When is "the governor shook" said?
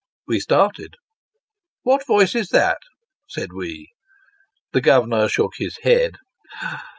4.73-5.53